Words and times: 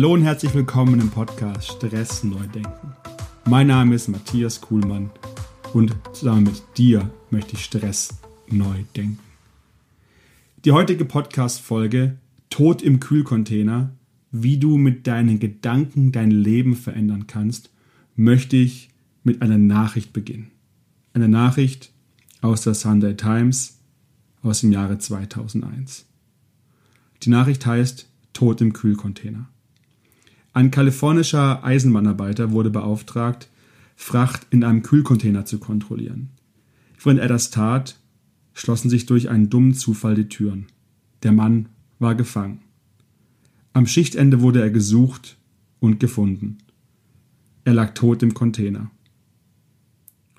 Hallo 0.00 0.14
und 0.14 0.22
herzlich 0.22 0.54
willkommen 0.54 0.98
im 0.98 1.10
Podcast 1.10 1.72
Stress 1.72 2.24
neu 2.24 2.46
denken. 2.46 2.96
Mein 3.44 3.66
Name 3.66 3.94
ist 3.94 4.08
Matthias 4.08 4.62
Kuhlmann 4.62 5.10
und 5.74 5.94
zusammen 6.14 6.44
mit 6.44 6.62
dir 6.78 7.10
möchte 7.28 7.52
ich 7.52 7.64
Stress 7.66 8.18
neu 8.48 8.84
denken. 8.96 9.18
Die 10.64 10.72
heutige 10.72 11.04
Podcast-Folge 11.04 12.16
Tod 12.48 12.80
im 12.80 12.98
Kühlcontainer, 12.98 13.90
wie 14.30 14.56
du 14.56 14.78
mit 14.78 15.06
deinen 15.06 15.38
Gedanken 15.38 16.12
dein 16.12 16.30
Leben 16.30 16.76
verändern 16.76 17.26
kannst, 17.26 17.68
möchte 18.16 18.56
ich 18.56 18.88
mit 19.22 19.42
einer 19.42 19.58
Nachricht 19.58 20.14
beginnen. 20.14 20.50
Eine 21.12 21.28
Nachricht 21.28 21.92
aus 22.40 22.62
der 22.62 22.72
Sunday 22.72 23.18
Times 23.18 23.80
aus 24.42 24.62
dem 24.62 24.72
Jahre 24.72 24.96
2001. 24.96 26.06
Die 27.22 27.28
Nachricht 27.28 27.66
heißt 27.66 28.08
Tod 28.32 28.62
im 28.62 28.72
Kühlcontainer. 28.72 29.46
Ein 30.52 30.70
kalifornischer 30.70 31.62
Eisenbahnarbeiter 31.64 32.50
wurde 32.50 32.70
beauftragt, 32.70 33.48
Fracht 33.96 34.46
in 34.50 34.64
einem 34.64 34.82
Kühlcontainer 34.82 35.44
zu 35.44 35.58
kontrollieren. 35.58 36.30
Während 37.02 37.20
er 37.20 37.28
das 37.28 37.50
tat, 37.50 37.98
schlossen 38.54 38.90
sich 38.90 39.06
durch 39.06 39.28
einen 39.28 39.50
dummen 39.50 39.74
Zufall 39.74 40.14
die 40.14 40.28
Türen. 40.28 40.66
Der 41.22 41.32
Mann 41.32 41.68
war 41.98 42.14
gefangen. 42.14 42.62
Am 43.72 43.86
Schichtende 43.86 44.40
wurde 44.40 44.60
er 44.60 44.70
gesucht 44.70 45.36
und 45.78 46.00
gefunden. 46.00 46.58
Er 47.64 47.74
lag 47.74 47.94
tot 47.94 48.22
im 48.22 48.34
Container. 48.34 48.90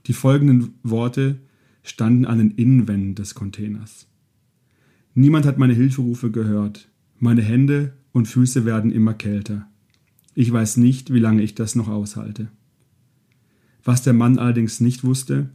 Die 0.07 0.13
folgenden 0.13 0.73
Worte 0.83 1.39
standen 1.83 2.25
an 2.25 2.39
den 2.39 2.51
Innenwänden 2.51 3.15
des 3.15 3.35
Containers. 3.35 4.07
Niemand 5.13 5.45
hat 5.45 5.57
meine 5.57 5.73
Hilferufe 5.73 6.31
gehört. 6.31 6.89
Meine 7.19 7.41
Hände 7.41 7.93
und 8.11 8.27
Füße 8.27 8.65
werden 8.65 8.91
immer 8.91 9.13
kälter. 9.13 9.70
Ich 10.33 10.51
weiß 10.51 10.77
nicht, 10.77 11.13
wie 11.13 11.19
lange 11.19 11.41
ich 11.41 11.55
das 11.55 11.75
noch 11.75 11.87
aushalte. 11.87 12.49
Was 13.83 14.03
der 14.03 14.13
Mann 14.13 14.37
allerdings 14.37 14.79
nicht 14.79 15.03
wusste, 15.03 15.49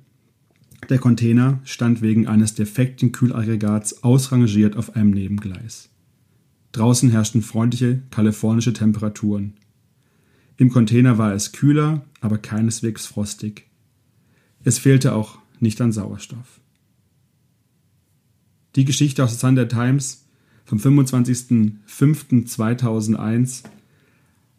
der 0.88 0.98
Container 0.98 1.60
stand 1.64 2.02
wegen 2.02 2.26
eines 2.26 2.54
defekten 2.54 3.12
Kühlaggregats 3.12 4.02
ausrangiert 4.02 4.76
auf 4.76 4.94
einem 4.94 5.10
Nebengleis. 5.10 5.88
Draußen 6.72 7.10
herrschten 7.10 7.42
freundliche 7.42 8.02
kalifornische 8.10 8.72
Temperaturen. 8.72 9.54
Im 10.58 10.70
Container 10.70 11.18
war 11.18 11.32
es 11.32 11.52
kühler, 11.52 12.04
aber 12.20 12.38
keineswegs 12.38 13.06
frostig. 13.06 13.66
Es 14.62 14.78
fehlte 14.78 15.14
auch 15.14 15.38
nicht 15.58 15.80
an 15.80 15.92
Sauerstoff. 15.92 16.60
Die 18.74 18.84
Geschichte 18.84 19.24
aus 19.24 19.30
der 19.30 19.38
Sunday 19.38 19.68
Times 19.68 20.26
vom 20.64 20.78
25.05.2001 20.78 23.62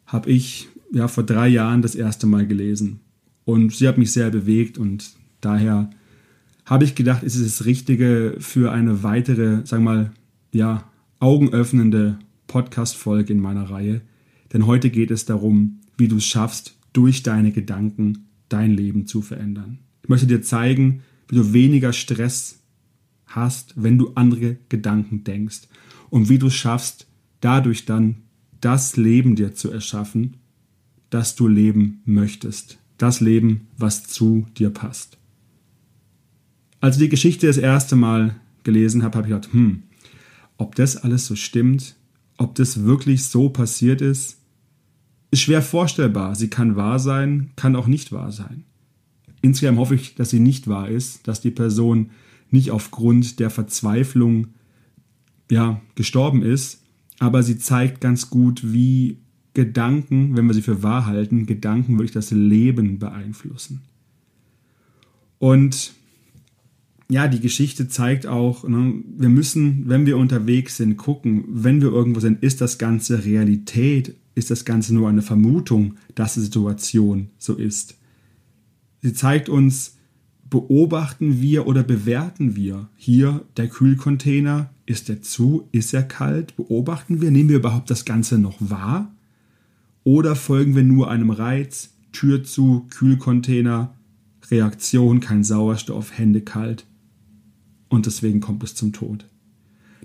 habe 0.07 0.31
ich 0.31 0.69
ja 0.91 1.07
vor 1.07 1.23
drei 1.23 1.47
Jahren 1.47 1.81
das 1.81 1.95
erste 1.95 2.25
Mal 2.25 2.47
gelesen. 2.47 3.01
Und 3.45 3.73
sie 3.73 3.87
hat 3.87 3.97
mich 3.97 4.11
sehr 4.11 4.31
bewegt 4.31 4.77
und 4.77 5.11
daher 5.41 5.89
habe 6.65 6.83
ich 6.83 6.95
gedacht, 6.95 7.23
ist 7.23 7.35
es 7.35 7.57
das 7.57 7.65
Richtige 7.65 8.35
für 8.39 8.71
eine 8.71 9.03
weitere, 9.03 9.65
sagen 9.65 9.83
wir 9.83 9.93
mal, 9.93 10.11
ja, 10.51 10.89
augenöffnende 11.19 12.19
Podcast-Folge 12.47 13.33
in 13.33 13.39
meiner 13.39 13.69
Reihe. 13.69 14.01
Denn 14.51 14.65
heute 14.65 14.89
geht 14.89 15.11
es 15.11 15.25
darum, 15.25 15.79
wie 15.97 16.07
du 16.07 16.17
es 16.17 16.25
schaffst, 16.25 16.77
durch 16.93 17.23
deine 17.23 17.51
Gedanken 17.51 18.27
dein 18.49 18.71
Leben 18.71 19.07
zu 19.07 19.21
verändern. 19.21 19.79
Ich 20.03 20.09
möchte 20.09 20.27
dir 20.27 20.41
zeigen, 20.41 21.01
wie 21.27 21.35
du 21.35 21.53
weniger 21.53 21.93
Stress 21.93 22.59
hast, 23.25 23.73
wenn 23.75 23.97
du 23.97 24.11
andere 24.15 24.57
Gedanken 24.69 25.23
denkst 25.23 25.67
und 26.09 26.29
wie 26.29 26.39
du 26.39 26.47
es 26.47 26.55
schaffst, 26.55 27.07
dadurch 27.41 27.85
dann 27.85 28.23
das 28.61 28.97
Leben 28.97 29.35
dir 29.35 29.53
zu 29.53 29.71
erschaffen, 29.71 30.37
das 31.09 31.35
du 31.35 31.47
leben 31.47 32.01
möchtest. 32.05 32.77
Das 32.97 33.21
Leben, 33.21 33.67
was 33.77 34.03
zu 34.03 34.47
dir 34.57 34.69
passt. 34.69 35.17
Als 36.79 36.95
ich 36.95 37.03
die 37.03 37.09
Geschichte 37.09 37.47
das 37.47 37.57
erste 37.57 37.95
Mal 37.95 38.35
gelesen 38.63 39.03
habe, 39.03 39.17
habe 39.17 39.27
ich 39.27 39.33
gedacht, 39.33 39.53
hm, 39.53 39.83
ob 40.57 40.75
das 40.75 40.97
alles 40.97 41.25
so 41.25 41.35
stimmt, 41.35 41.95
ob 42.37 42.55
das 42.55 42.83
wirklich 42.83 43.25
so 43.25 43.49
passiert 43.49 44.01
ist, 44.01 44.37
ist 45.31 45.41
schwer 45.41 45.61
vorstellbar. 45.61 46.35
Sie 46.35 46.49
kann 46.49 46.75
wahr 46.75 46.99
sein, 46.99 47.51
kann 47.55 47.75
auch 47.75 47.87
nicht 47.87 48.11
wahr 48.11 48.31
sein. 48.31 48.63
Insgesamt 49.41 49.77
hoffe 49.77 49.95
ich, 49.95 50.15
dass 50.15 50.29
sie 50.29 50.39
nicht 50.39 50.67
wahr 50.67 50.89
ist, 50.89 51.27
dass 51.27 51.41
die 51.41 51.51
Person 51.51 52.11
nicht 52.49 52.71
aufgrund 52.71 53.39
der 53.39 53.49
Verzweiflung 53.49 54.47
ja, 55.49 55.81
gestorben 55.95 56.41
ist, 56.41 56.83
aber 57.19 57.43
sie 57.43 57.57
zeigt 57.57 58.01
ganz 58.01 58.29
gut, 58.29 58.61
wie 58.71 59.17
Gedanken, 59.53 60.37
wenn 60.37 60.45
wir 60.45 60.53
sie 60.53 60.61
für 60.61 60.83
wahr 60.83 61.05
halten, 61.07 61.45
Gedanken 61.47 61.93
wirklich 61.93 62.11
das 62.11 62.31
Leben 62.31 62.99
beeinflussen. 62.99 63.81
Und 65.39 65.93
ja, 67.09 67.27
die 67.27 67.39
Geschichte 67.39 67.87
zeigt 67.87 68.27
auch, 68.27 68.67
ne, 68.67 68.93
wir 69.17 69.29
müssen, 69.29 69.87
wenn 69.87 70.05
wir 70.05 70.17
unterwegs 70.17 70.77
sind, 70.77 70.97
gucken, 70.97 71.45
wenn 71.47 71.81
wir 71.81 71.89
irgendwo 71.89 72.19
sind, 72.19 72.43
ist 72.43 72.61
das 72.61 72.77
Ganze 72.77 73.23
Realität? 73.23 74.15
Ist 74.35 74.51
das 74.51 74.65
Ganze 74.65 74.93
nur 74.93 75.09
eine 75.09 75.23
Vermutung, 75.23 75.95
dass 76.13 76.35
die 76.35 76.41
Situation 76.41 77.29
so 77.37 77.55
ist? 77.55 77.97
Sie 79.01 79.13
zeigt 79.13 79.49
uns, 79.49 79.96
beobachten 80.49 81.41
wir 81.41 81.67
oder 81.67 81.83
bewerten 81.83 82.55
wir 82.55 82.89
hier 82.95 83.43
der 83.57 83.67
Kühlcontainer? 83.67 84.69
Ist 84.85 85.09
er 85.09 85.21
zu? 85.21 85.67
Ist 85.71 85.93
er 85.93 86.03
kalt? 86.03 86.55
Beobachten 86.55 87.21
wir? 87.21 87.31
Nehmen 87.31 87.49
wir 87.49 87.57
überhaupt 87.57 87.89
das 87.89 88.05
Ganze 88.05 88.37
noch 88.37 88.55
wahr? 88.59 89.13
Oder 90.03 90.35
folgen 90.35 90.75
wir 90.75 90.83
nur 90.83 91.09
einem 91.09 91.31
Reiz? 91.31 91.93
Tür 92.13 92.43
zu, 92.43 92.87
Kühlcontainer, 92.89 93.93
Reaktion, 94.49 95.19
kein 95.19 95.43
Sauerstoff, 95.43 96.17
Hände 96.17 96.41
kalt. 96.41 96.85
Und 97.89 98.05
deswegen 98.05 98.39
kommt 98.39 98.63
es 98.63 98.75
zum 98.75 98.93
Tod. 98.93 99.25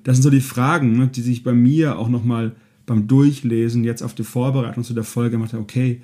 Das 0.02 0.16
sind 0.16 0.22
so 0.22 0.30
die 0.30 0.40
Fragen, 0.40 0.96
ne, 0.96 1.08
die 1.08 1.22
sich 1.22 1.44
bei 1.44 1.52
mir 1.52 1.98
auch 1.98 2.08
nochmal 2.08 2.56
beim 2.86 3.06
Durchlesen, 3.06 3.84
jetzt 3.84 4.02
auf 4.02 4.14
die 4.14 4.24
Vorbereitung 4.24 4.82
zu 4.82 4.94
der 4.94 5.04
Folge 5.04 5.32
gemacht 5.32 5.52
haben. 5.52 5.62
Okay, 5.62 6.02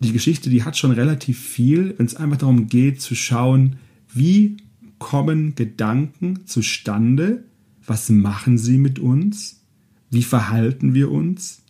die 0.00 0.12
Geschichte, 0.12 0.50
die 0.50 0.62
hat 0.62 0.76
schon 0.76 0.92
relativ 0.92 1.38
viel, 1.38 1.94
wenn 1.98 2.06
es 2.06 2.16
einfach 2.16 2.38
darum 2.38 2.68
geht 2.68 3.00
zu 3.00 3.14
schauen, 3.14 3.76
wie 4.12 4.56
kommen 4.98 5.54
Gedanken 5.54 6.46
zustande, 6.46 7.44
was 7.84 8.08
machen 8.08 8.58
sie 8.58 8.78
mit 8.78 8.98
uns, 8.98 9.64
wie 10.10 10.22
verhalten 10.22 10.94
wir 10.94 11.10
uns 11.10 11.62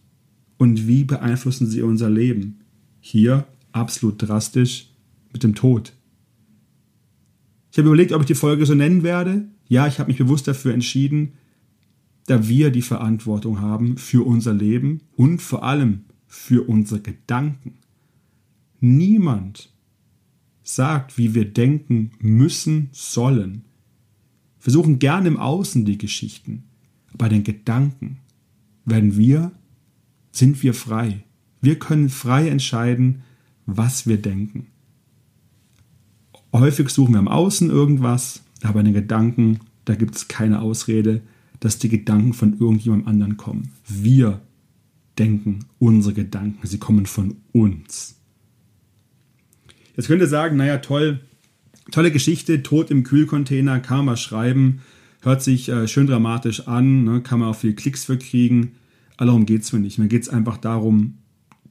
und 0.56 0.86
wie 0.86 1.04
beeinflussen 1.04 1.68
sie 1.68 1.82
unser 1.82 2.10
Leben. 2.10 2.60
Hier 3.00 3.46
absolut 3.72 4.20
drastisch 4.20 4.90
mit 5.32 5.42
dem 5.42 5.54
Tod. 5.54 5.92
Ich 7.70 7.78
habe 7.78 7.88
überlegt, 7.88 8.12
ob 8.12 8.22
ich 8.22 8.26
die 8.26 8.34
Folge 8.34 8.66
so 8.66 8.74
nennen 8.74 9.02
werde. 9.02 9.48
Ja, 9.68 9.86
ich 9.86 9.98
habe 9.98 10.08
mich 10.08 10.18
bewusst 10.18 10.48
dafür 10.48 10.74
entschieden, 10.74 11.34
da 12.26 12.48
wir 12.48 12.70
die 12.70 12.82
Verantwortung 12.82 13.60
haben 13.60 13.96
für 13.96 14.26
unser 14.26 14.52
Leben 14.52 15.02
und 15.16 15.40
vor 15.40 15.62
allem 15.62 16.04
für 16.26 16.68
unsere 16.68 17.00
Gedanken. 17.00 17.74
Niemand 18.80 19.70
sagt, 20.62 21.16
wie 21.16 21.34
wir 21.34 21.46
denken 21.46 22.12
müssen, 22.20 22.88
sollen. 22.92 23.64
Wir 24.60 24.72
suchen 24.72 24.98
gerne 24.98 25.28
im 25.28 25.36
Außen 25.38 25.84
die 25.84 25.98
Geschichten. 25.98 26.64
Bei 27.16 27.28
den 27.28 27.44
Gedanken 27.44 28.18
werden 28.84 29.16
wir, 29.16 29.52
sind 30.30 30.62
wir 30.62 30.74
frei. 30.74 31.24
Wir 31.60 31.78
können 31.78 32.08
frei 32.08 32.48
entscheiden, 32.48 33.22
was 33.66 34.06
wir 34.06 34.20
denken. 34.20 34.66
Häufig 36.52 36.88
suchen 36.90 37.14
wir 37.14 37.20
im 37.20 37.28
Außen 37.28 37.70
irgendwas, 37.70 38.42
aber 38.62 38.80
in 38.80 38.86
den 38.86 38.94
Gedanken, 38.94 39.60
da 39.84 39.94
gibt 39.94 40.16
es 40.16 40.28
keine 40.28 40.60
Ausrede, 40.60 41.22
dass 41.60 41.78
die 41.78 41.88
Gedanken 41.88 42.32
von 42.32 42.58
irgendjemandem 42.58 43.08
anderen 43.08 43.36
kommen. 43.36 43.72
Wir 43.86 44.40
denken 45.18 45.60
unsere 45.78 46.14
Gedanken, 46.14 46.66
sie 46.66 46.78
kommen 46.78 47.06
von 47.06 47.36
uns. 47.52 48.17
Jetzt 49.98 50.06
könnt 50.06 50.22
ihr 50.22 50.28
sagen, 50.28 50.56
naja, 50.56 50.78
toll, 50.78 51.18
tolle 51.90 52.12
Geschichte, 52.12 52.62
Tod 52.62 52.92
im 52.92 53.02
Kühlcontainer, 53.02 53.80
kann 53.80 54.04
man 54.04 54.16
schreiben, 54.16 54.78
hört 55.22 55.42
sich 55.42 55.68
äh, 55.70 55.88
schön 55.88 56.06
dramatisch 56.06 56.68
an, 56.68 57.02
ne, 57.02 57.20
kann 57.20 57.40
man 57.40 57.48
auch 57.48 57.56
viel 57.56 57.72
Klicks 57.72 58.04
für 58.04 58.16
kriegen. 58.16 58.76
Aber 59.16 59.26
darum 59.26 59.44
geht 59.44 59.62
es 59.62 59.72
mir 59.72 59.80
nicht. 59.80 59.98
Mir 59.98 60.06
geht 60.06 60.22
es 60.22 60.28
einfach 60.28 60.56
darum, 60.56 61.14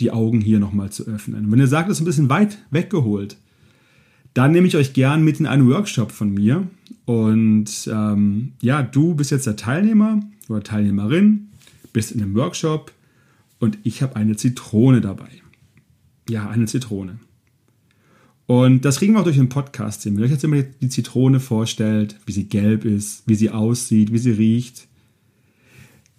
die 0.01 0.11
Augen 0.11 0.41
hier 0.41 0.59
nochmal 0.59 0.89
zu 0.89 1.07
öffnen. 1.07 1.45
Und 1.45 1.51
wenn 1.53 1.59
ihr 1.59 1.67
sagt, 1.67 1.89
das 1.89 1.99
ist 1.99 2.01
ein 2.01 2.05
bisschen 2.05 2.29
weit 2.29 2.57
weggeholt, 2.69 3.37
dann 4.33 4.51
nehme 4.51 4.67
ich 4.67 4.75
euch 4.75 4.91
gern 4.91 5.23
mit 5.23 5.39
in 5.39 5.45
einen 5.45 5.69
Workshop 5.69 6.11
von 6.11 6.33
mir. 6.33 6.67
Und 7.05 7.89
ähm, 7.89 8.51
ja, 8.61 8.83
du 8.83 9.15
bist 9.15 9.31
jetzt 9.31 9.47
der 9.47 9.55
Teilnehmer 9.55 10.19
oder 10.49 10.63
Teilnehmerin, 10.63 11.47
bist 11.93 12.11
in 12.11 12.21
einem 12.21 12.35
Workshop 12.35 12.91
und 13.59 13.77
ich 13.83 14.01
habe 14.01 14.17
eine 14.17 14.35
Zitrone 14.35 14.99
dabei. 14.99 15.29
Ja, 16.27 16.49
eine 16.49 16.65
Zitrone. 16.65 17.19
Und 18.47 18.85
das 18.85 18.97
kriegen 18.97 19.13
wir 19.13 19.19
auch 19.19 19.25
durch 19.25 19.35
den 19.35 19.49
Podcast 19.49 20.03
hin. 20.03 20.15
Wenn 20.15 20.23
euch 20.23 20.31
jetzt 20.31 20.45
immer 20.45 20.61
die 20.61 20.89
Zitrone 20.89 21.41
vorstellt, 21.41 22.15
wie 22.25 22.31
sie 22.31 22.45
gelb 22.45 22.85
ist, 22.85 23.23
wie 23.27 23.35
sie 23.35 23.51
aussieht, 23.51 24.13
wie 24.13 24.17
sie 24.17 24.31
riecht, 24.31 24.87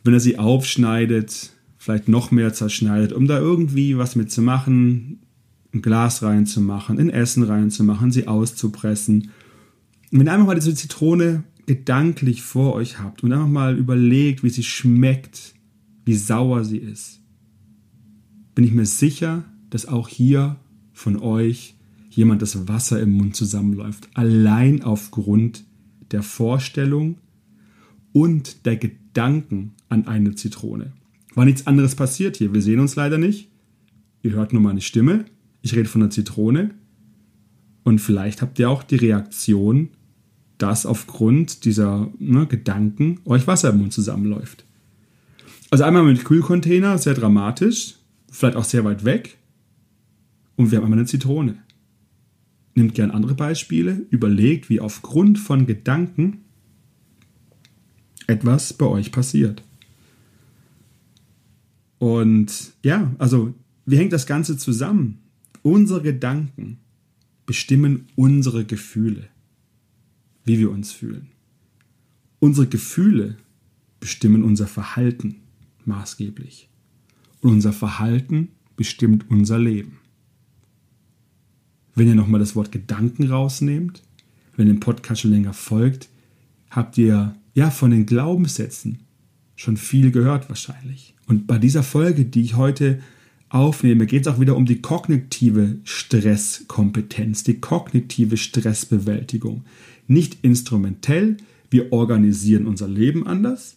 wenn 0.04 0.12
er 0.12 0.20
sie 0.20 0.38
aufschneidet, 0.38 1.52
vielleicht 1.78 2.08
noch 2.08 2.30
mehr 2.30 2.52
zerschneidet, 2.52 3.14
um 3.14 3.26
da 3.26 3.38
irgendwie 3.38 3.96
was 3.96 4.14
mitzumachen, 4.14 5.20
ein 5.72 5.80
Glas 5.80 6.22
reinzumachen, 6.22 6.98
in 6.98 7.08
Essen 7.08 7.44
reinzumachen, 7.44 8.12
sie 8.12 8.26
auszupressen. 8.26 9.30
Und 10.12 10.18
wenn 10.18 10.26
ihr 10.26 10.32
einfach 10.32 10.46
mal 10.46 10.54
diese 10.54 10.74
Zitrone 10.74 11.44
gedanklich 11.64 12.42
vor 12.42 12.74
euch 12.74 12.98
habt 12.98 13.22
und 13.22 13.32
einfach 13.32 13.48
mal 13.48 13.76
überlegt, 13.76 14.42
wie 14.42 14.50
sie 14.50 14.64
schmeckt, 14.64 15.54
wie 16.04 16.14
sauer 16.14 16.64
sie 16.64 16.78
ist, 16.78 17.20
bin 18.54 18.64
ich 18.64 18.72
mir 18.72 18.86
sicher, 18.86 19.44
dass 19.70 19.86
auch 19.86 20.08
hier 20.08 20.56
von 20.92 21.16
euch 21.16 21.77
jemand 22.18 22.42
das 22.42 22.66
Wasser 22.66 23.00
im 23.00 23.12
Mund 23.12 23.36
zusammenläuft. 23.36 24.08
Allein 24.14 24.82
aufgrund 24.82 25.62
der 26.10 26.24
Vorstellung 26.24 27.18
und 28.12 28.66
der 28.66 28.76
Gedanken 28.76 29.74
an 29.88 30.08
eine 30.08 30.34
Zitrone. 30.34 30.92
War 31.36 31.44
nichts 31.44 31.68
anderes 31.68 31.94
passiert 31.94 32.36
hier. 32.36 32.52
Wir 32.52 32.60
sehen 32.60 32.80
uns 32.80 32.96
leider 32.96 33.18
nicht. 33.18 33.48
Ihr 34.24 34.32
hört 34.32 34.52
nur 34.52 34.60
meine 34.60 34.80
Stimme. 34.80 35.26
Ich 35.62 35.76
rede 35.76 35.88
von 35.88 36.00
der 36.00 36.10
Zitrone. 36.10 36.74
Und 37.84 38.00
vielleicht 38.00 38.42
habt 38.42 38.58
ihr 38.58 38.68
auch 38.68 38.82
die 38.82 38.96
Reaktion, 38.96 39.90
dass 40.58 40.86
aufgrund 40.86 41.64
dieser 41.64 42.10
ne, 42.18 42.46
Gedanken 42.46 43.20
euch 43.26 43.46
Wasser 43.46 43.70
im 43.70 43.78
Mund 43.78 43.92
zusammenläuft. 43.92 44.64
Also 45.70 45.84
einmal 45.84 46.02
mit 46.02 46.24
Kühlcontainer, 46.24 46.98
sehr 46.98 47.14
dramatisch, 47.14 47.94
vielleicht 48.28 48.56
auch 48.56 48.64
sehr 48.64 48.84
weit 48.84 49.04
weg. 49.04 49.38
Und 50.56 50.72
wir 50.72 50.78
haben 50.78 50.84
einmal 50.84 50.98
eine 50.98 51.06
Zitrone. 51.06 51.58
Nimmt 52.78 52.94
gern 52.94 53.10
andere 53.10 53.34
Beispiele, 53.34 54.06
überlegt, 54.10 54.70
wie 54.70 54.78
aufgrund 54.78 55.40
von 55.40 55.66
Gedanken 55.66 56.44
etwas 58.28 58.72
bei 58.72 58.86
euch 58.86 59.10
passiert. 59.10 59.64
Und 61.98 62.74
ja, 62.84 63.12
also 63.18 63.52
wie 63.84 63.96
hängt 63.96 64.12
das 64.12 64.28
Ganze 64.28 64.56
zusammen? 64.56 65.18
Unsere 65.62 66.02
Gedanken 66.02 66.78
bestimmen 67.46 68.06
unsere 68.14 68.64
Gefühle, 68.64 69.28
wie 70.44 70.60
wir 70.60 70.70
uns 70.70 70.92
fühlen. 70.92 71.32
Unsere 72.38 72.68
Gefühle 72.68 73.38
bestimmen 73.98 74.44
unser 74.44 74.68
Verhalten 74.68 75.40
maßgeblich. 75.84 76.68
Und 77.40 77.54
unser 77.54 77.72
Verhalten 77.72 78.50
bestimmt 78.76 79.28
unser 79.30 79.58
Leben. 79.58 79.98
Wenn 81.98 82.06
ihr 82.06 82.14
nochmal 82.14 82.38
das 82.38 82.54
Wort 82.54 82.70
Gedanken 82.70 83.28
rausnehmt, 83.28 84.04
wenn 84.54 84.68
ihr 84.68 84.74
dem 84.74 84.78
Podcast 84.78 85.22
schon 85.22 85.32
länger 85.32 85.52
folgt, 85.52 86.08
habt 86.70 86.96
ihr 86.96 87.34
ja 87.54 87.70
von 87.72 87.90
den 87.90 88.06
Glaubenssätzen 88.06 89.00
schon 89.56 89.76
viel 89.76 90.12
gehört 90.12 90.48
wahrscheinlich. 90.48 91.16
Und 91.26 91.48
bei 91.48 91.58
dieser 91.58 91.82
Folge, 91.82 92.24
die 92.24 92.42
ich 92.42 92.54
heute 92.54 93.00
aufnehme, 93.48 94.06
geht 94.06 94.28
es 94.28 94.32
auch 94.32 94.38
wieder 94.38 94.54
um 94.54 94.64
die 94.64 94.80
kognitive 94.80 95.78
Stresskompetenz, 95.82 97.42
die 97.42 97.58
kognitive 97.58 98.36
Stressbewältigung. 98.36 99.64
Nicht 100.06 100.38
instrumentell, 100.42 101.38
wir 101.68 101.92
organisieren 101.92 102.68
unser 102.68 102.86
Leben 102.86 103.26
anders 103.26 103.76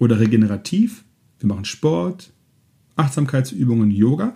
oder 0.00 0.18
regenerativ, 0.18 1.04
wir 1.38 1.46
machen 1.50 1.66
Sport, 1.66 2.32
Achtsamkeitsübungen, 2.96 3.92
Yoga, 3.92 4.34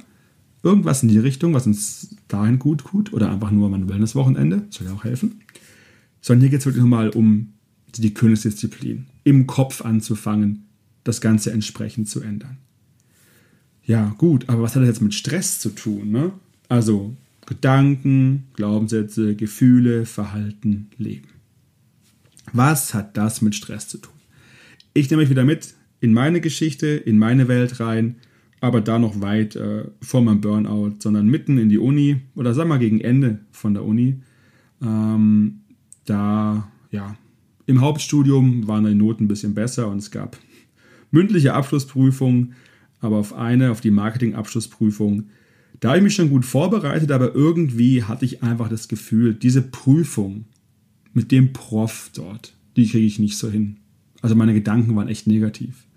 irgendwas 0.62 1.02
in 1.02 1.08
die 1.08 1.18
Richtung, 1.18 1.54
was 1.54 1.66
uns 1.66 2.16
dahin 2.28 2.58
gut 2.58 2.80
tut 2.80 3.12
oder 3.12 3.30
einfach 3.30 3.50
nur 3.50 3.70
mein 3.70 3.88
Wellnesswochenende, 3.88 4.66
soll 4.70 4.86
ja 4.86 4.92
auch 4.92 5.04
helfen. 5.04 5.40
Sondern 6.20 6.42
hier 6.42 6.50
geht 6.50 6.60
es 6.60 6.66
wirklich 6.66 6.82
nochmal 6.82 7.10
um 7.10 7.54
die 7.96 8.12
Königsdisziplin, 8.12 9.06
im 9.24 9.46
Kopf 9.46 9.82
anzufangen, 9.82 10.66
das 11.04 11.20
Ganze 11.20 11.52
entsprechend 11.52 12.08
zu 12.08 12.20
ändern. 12.20 12.58
Ja, 13.84 14.14
gut, 14.18 14.48
aber 14.48 14.62
was 14.62 14.74
hat 14.74 14.82
das 14.82 14.88
jetzt 14.88 15.00
mit 15.00 15.14
Stress 15.14 15.60
zu 15.60 15.70
tun? 15.70 16.10
Ne? 16.10 16.32
Also 16.68 17.16
Gedanken, 17.46 18.44
Glaubenssätze, 18.54 19.34
Gefühle, 19.34 20.04
Verhalten, 20.04 20.90
Leben. 20.98 21.28
Was 22.52 22.92
hat 22.92 23.16
das 23.16 23.40
mit 23.40 23.54
Stress 23.54 23.88
zu 23.88 23.98
tun? 23.98 24.12
Ich 24.92 25.08
nehme 25.10 25.22
euch 25.22 25.30
wieder 25.30 25.44
mit 25.44 25.74
in 26.00 26.12
meine 26.12 26.40
Geschichte, 26.40 26.86
in 26.86 27.18
meine 27.18 27.48
Welt 27.48 27.80
rein, 27.80 28.16
aber 28.60 28.80
da 28.80 28.98
noch 28.98 29.20
weit 29.20 29.56
äh, 29.56 29.84
vor 30.00 30.20
meinem 30.22 30.40
Burnout, 30.40 30.96
sondern 30.98 31.28
mitten 31.28 31.58
in 31.58 31.68
die 31.68 31.78
Uni 31.78 32.20
oder 32.34 32.54
sag 32.54 32.66
mal 32.66 32.78
gegen 32.78 33.00
Ende 33.00 33.40
von 33.52 33.74
der 33.74 33.84
Uni. 33.84 34.20
Ähm, 34.82 35.60
da, 36.04 36.68
ja, 36.90 37.16
im 37.66 37.80
Hauptstudium 37.80 38.66
waren 38.66 38.84
die 38.84 38.94
Noten 38.94 39.24
ein 39.24 39.28
bisschen 39.28 39.54
besser 39.54 39.88
und 39.88 39.98
es 39.98 40.10
gab 40.10 40.38
mündliche 41.10 41.54
Abschlussprüfungen, 41.54 42.54
aber 43.00 43.16
auf 43.16 43.32
eine, 43.34 43.70
auf 43.70 43.80
die 43.80 43.90
Marketing-Abschlussprüfung, 43.90 45.24
da 45.80 45.90
habe 45.90 45.98
ich 45.98 46.04
mich 46.04 46.14
schon 46.14 46.30
gut 46.30 46.44
vorbereitet, 46.44 47.12
aber 47.12 47.34
irgendwie 47.34 48.02
hatte 48.02 48.24
ich 48.24 48.42
einfach 48.42 48.68
das 48.68 48.88
Gefühl, 48.88 49.34
diese 49.34 49.62
Prüfung 49.62 50.46
mit 51.12 51.30
dem 51.30 51.52
Prof 51.52 52.10
dort, 52.14 52.54
die 52.76 52.88
kriege 52.88 53.06
ich 53.06 53.18
nicht 53.18 53.36
so 53.36 53.48
hin. 53.48 53.76
Also 54.20 54.34
meine 54.34 54.54
Gedanken 54.54 54.96
waren 54.96 55.08
echt 55.08 55.26
negativ. 55.26 55.87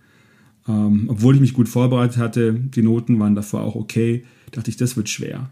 Ähm, 0.67 1.05
obwohl 1.07 1.35
ich 1.35 1.41
mich 1.41 1.53
gut 1.53 1.69
vorbereitet 1.69 2.17
hatte, 2.17 2.53
die 2.53 2.83
Noten 2.83 3.19
waren 3.19 3.35
davor 3.35 3.61
auch 3.61 3.75
okay, 3.75 4.23
dachte 4.51 4.69
ich, 4.69 4.77
das 4.77 4.95
wird 4.95 5.09
schwer. 5.09 5.49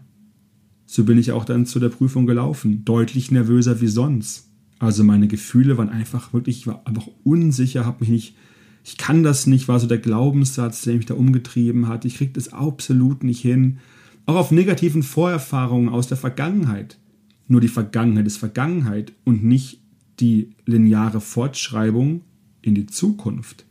So 0.86 1.04
bin 1.04 1.18
ich 1.18 1.32
auch 1.32 1.44
dann 1.44 1.66
zu 1.66 1.78
der 1.78 1.88
Prüfung 1.88 2.26
gelaufen, 2.26 2.84
deutlich 2.84 3.30
nervöser 3.30 3.80
wie 3.80 3.86
sonst. 3.86 4.48
Also 4.78 5.04
meine 5.04 5.28
Gefühle 5.28 5.76
waren 5.78 5.88
einfach 5.88 6.32
wirklich, 6.32 6.58
ich 6.58 6.66
war 6.66 6.86
einfach 6.86 7.06
unsicher, 7.22 7.84
habe 7.84 7.98
mich 8.00 8.08
nicht, 8.08 8.36
ich 8.84 8.96
kann 8.96 9.22
das 9.22 9.46
nicht, 9.46 9.68
war 9.68 9.78
so 9.78 9.86
der 9.86 9.98
Glaubenssatz, 9.98 10.82
der 10.82 10.96
mich 10.96 11.06
da 11.06 11.14
umgetrieben 11.14 11.86
hat. 11.86 12.04
Ich 12.04 12.16
kriege 12.16 12.32
das 12.32 12.52
absolut 12.52 13.22
nicht 13.22 13.40
hin. 13.40 13.78
Auch 14.26 14.36
auf 14.36 14.50
negativen 14.50 15.02
Vorerfahrungen 15.02 15.90
aus 15.90 16.08
der 16.08 16.16
Vergangenheit. 16.16 16.98
Nur 17.46 17.60
die 17.60 17.68
Vergangenheit 17.68 18.26
ist 18.26 18.38
Vergangenheit 18.38 19.12
und 19.24 19.44
nicht 19.44 19.80
die 20.18 20.50
lineare 20.66 21.20
Fortschreibung 21.20 22.22
in 22.62 22.74
die 22.74 22.86
Zukunft. 22.86 23.66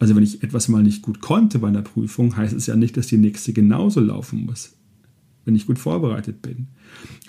Also 0.00 0.16
wenn 0.16 0.22
ich 0.24 0.42
etwas 0.42 0.68
mal 0.68 0.82
nicht 0.82 1.02
gut 1.02 1.20
konnte 1.20 1.58
bei 1.58 1.68
einer 1.68 1.82
Prüfung, 1.82 2.34
heißt 2.34 2.54
es 2.54 2.66
ja 2.66 2.74
nicht, 2.74 2.96
dass 2.96 3.06
die 3.06 3.18
nächste 3.18 3.52
genauso 3.52 4.00
laufen 4.00 4.46
muss, 4.46 4.72
wenn 5.44 5.54
ich 5.54 5.66
gut 5.66 5.78
vorbereitet 5.78 6.40
bin. 6.40 6.68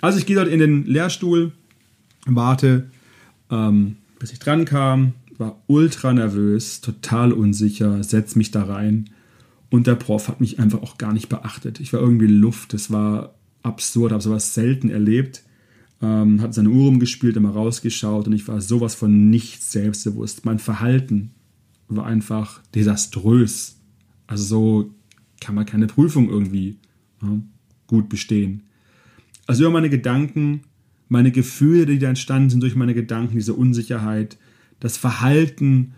Also 0.00 0.18
ich 0.18 0.26
gehe 0.26 0.36
dort 0.36 0.48
in 0.48 0.58
den 0.58 0.86
Lehrstuhl, 0.86 1.52
warte 2.26 2.90
ähm, 3.50 3.96
bis 4.18 4.32
ich 4.32 4.38
dran 4.38 4.64
kam, 4.64 5.12
war 5.36 5.62
ultra 5.66 6.14
nervös, 6.14 6.80
total 6.80 7.32
unsicher, 7.32 8.02
setz 8.02 8.36
mich 8.36 8.50
da 8.50 8.64
rein. 8.64 9.10
Und 9.68 9.86
der 9.86 9.94
Prof 9.94 10.28
hat 10.28 10.40
mich 10.40 10.58
einfach 10.58 10.82
auch 10.82 10.96
gar 10.96 11.12
nicht 11.12 11.28
beachtet. 11.28 11.78
Ich 11.78 11.92
war 11.92 12.00
irgendwie 12.00 12.26
Luft, 12.26 12.72
das 12.72 12.90
war 12.90 13.34
absurd, 13.62 14.12
habe 14.12 14.22
sowas 14.22 14.54
selten 14.54 14.88
erlebt. 14.88 15.42
Ähm, 16.00 16.40
hat 16.40 16.54
seine 16.54 16.70
Uhr 16.70 16.86
rumgespielt, 16.86 17.36
immer 17.36 17.50
rausgeschaut 17.50 18.26
und 18.26 18.32
ich 18.32 18.48
war 18.48 18.60
sowas 18.60 18.94
von 18.94 19.30
nicht 19.30 19.62
selbstbewusst. 19.62 20.44
Mein 20.44 20.58
Verhalten 20.58 21.30
war 21.96 22.06
einfach 22.06 22.62
desaströs. 22.74 23.78
Also 24.26 24.44
so 24.44 24.94
kann 25.40 25.54
man 25.54 25.66
keine 25.66 25.86
Prüfung 25.86 26.28
irgendwie 26.28 26.78
ja, 27.22 27.38
gut 27.86 28.08
bestehen. 28.08 28.62
Also 29.46 29.64
über 29.64 29.72
meine 29.72 29.90
Gedanken 29.90 30.62
meine 31.12 31.30
Gefühle, 31.30 31.84
die 31.84 31.98
da 31.98 32.08
entstanden 32.08 32.48
sind 32.48 32.62
durch 32.62 32.74
meine 32.74 32.94
Gedanken, 32.94 33.36
diese 33.36 33.52
Unsicherheit, 33.52 34.38
das 34.80 34.96
Verhalten, 34.96 35.92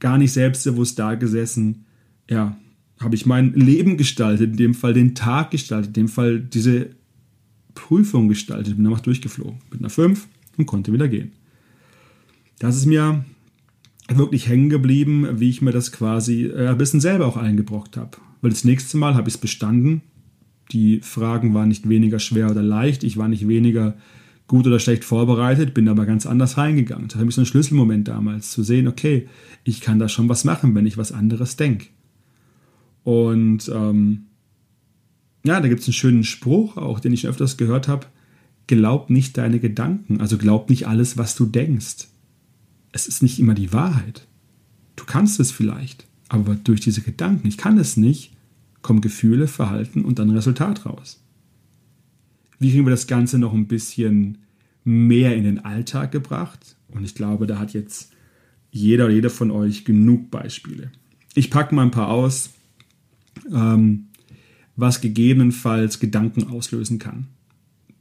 gar 0.00 0.16
nicht 0.16 0.32
selbstbewusst 0.32 0.98
da 0.98 1.16
gesessen, 1.16 1.84
ja, 2.30 2.56
habe 2.98 3.14
ich 3.14 3.26
mein 3.26 3.52
Leben 3.52 3.98
gestaltet, 3.98 4.52
in 4.52 4.56
dem 4.56 4.74
Fall 4.74 4.94
den 4.94 5.14
Tag 5.14 5.50
gestaltet, 5.50 5.88
in 5.88 6.04
dem 6.04 6.08
Fall 6.08 6.40
diese 6.40 6.96
Prüfung 7.74 8.28
gestaltet, 8.28 8.76
bin 8.76 8.84
danach 8.84 9.00
durchgeflogen 9.00 9.60
mit 9.70 9.80
einer 9.80 9.90
5 9.90 10.26
und 10.56 10.64
konnte 10.64 10.94
wieder 10.94 11.08
gehen. 11.08 11.32
Das 12.58 12.74
ist 12.74 12.86
mir 12.86 13.26
wirklich 14.08 14.48
hängen 14.48 14.68
geblieben, 14.68 15.40
wie 15.40 15.48
ich 15.48 15.62
mir 15.62 15.72
das 15.72 15.92
quasi 15.92 16.46
äh, 16.46 16.68
ein 16.68 16.78
bisschen 16.78 17.00
selber 17.00 17.26
auch 17.26 17.36
eingebrockt 17.36 17.96
habe. 17.96 18.18
Weil 18.40 18.50
das 18.50 18.64
nächste 18.64 18.96
Mal 18.96 19.14
habe 19.14 19.28
ich 19.28 19.36
es 19.36 19.40
bestanden. 19.40 20.02
Die 20.72 21.00
Fragen 21.00 21.54
waren 21.54 21.68
nicht 21.68 21.88
weniger 21.88 22.18
schwer 22.18 22.50
oder 22.50 22.62
leicht, 22.62 23.04
ich 23.04 23.16
war 23.16 23.28
nicht 23.28 23.46
weniger 23.46 23.96
gut 24.46 24.66
oder 24.66 24.78
schlecht 24.78 25.04
vorbereitet, 25.04 25.74
bin 25.74 25.88
aber 25.88 26.06
ganz 26.06 26.26
anders 26.26 26.58
reingegangen. 26.58 27.08
Das 27.08 27.14
war 27.14 27.20
für 27.20 27.26
mich 27.26 27.34
so 27.34 27.42
ein 27.42 27.46
Schlüsselmoment 27.46 28.08
damals, 28.08 28.50
zu 28.50 28.62
sehen, 28.62 28.88
okay, 28.88 29.28
ich 29.64 29.80
kann 29.80 29.98
da 29.98 30.08
schon 30.08 30.28
was 30.28 30.44
machen, 30.44 30.74
wenn 30.74 30.86
ich 30.86 30.98
was 30.98 31.12
anderes 31.12 31.56
denke. 31.56 31.86
Und 33.04 33.70
ähm, 33.74 34.26
ja, 35.44 35.60
da 35.60 35.68
gibt 35.68 35.80
es 35.80 35.86
einen 35.86 35.94
schönen 35.94 36.24
Spruch, 36.24 36.76
auch 36.76 37.00
den 37.00 37.12
ich 37.12 37.26
öfters 37.26 37.56
gehört 37.56 37.88
habe. 37.88 38.06
Glaub 38.66 39.10
nicht 39.10 39.38
deine 39.38 39.58
Gedanken, 39.58 40.20
also 40.20 40.38
glaub 40.38 40.70
nicht 40.70 40.86
alles, 40.86 41.16
was 41.16 41.34
du 41.34 41.46
denkst. 41.46 42.08
Es 42.92 43.08
ist 43.08 43.22
nicht 43.22 43.38
immer 43.38 43.54
die 43.54 43.72
Wahrheit. 43.72 44.26
Du 44.96 45.04
kannst 45.04 45.40
es 45.40 45.50
vielleicht, 45.50 46.06
aber 46.28 46.54
durch 46.54 46.80
diese 46.80 47.00
Gedanken, 47.00 47.48
ich 47.48 47.56
kann 47.56 47.78
es 47.78 47.96
nicht, 47.96 48.36
kommen 48.82 49.00
Gefühle, 49.00 49.48
Verhalten 49.48 50.04
und 50.04 50.18
dann 50.18 50.30
Resultat 50.30 50.86
raus. 50.86 51.22
Wie 52.58 52.70
kriegen 52.70 52.86
wir 52.86 52.90
das 52.90 53.06
Ganze 53.06 53.38
noch 53.38 53.54
ein 53.54 53.66
bisschen 53.66 54.38
mehr 54.84 55.36
in 55.36 55.44
den 55.44 55.64
Alltag 55.64 56.12
gebracht? 56.12 56.76
Und 56.88 57.04
ich 57.04 57.14
glaube, 57.14 57.46
da 57.46 57.58
hat 57.58 57.72
jetzt 57.72 58.12
jeder 58.70 59.06
oder 59.06 59.14
jeder 59.14 59.30
von 59.30 59.50
euch 59.50 59.84
genug 59.84 60.30
Beispiele. 60.30 60.92
Ich 61.34 61.50
packe 61.50 61.74
mal 61.74 61.82
ein 61.82 61.90
paar 61.90 62.08
aus. 62.08 62.50
ähm, 63.50 64.08
was 64.76 65.00
gegebenenfalls 65.00 66.00
Gedanken 66.00 66.48
auslösen 66.48 66.98
kann. 66.98 67.28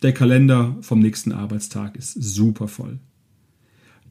Der 0.02 0.14
Kalender 0.14 0.78
vom 0.82 1.00
nächsten 1.00 1.32
Arbeitstag 1.32 1.96
ist 1.96 2.14
super 2.14 2.68
voll. 2.68 3.00